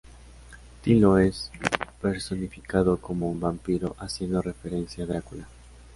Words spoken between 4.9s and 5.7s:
a Drácula.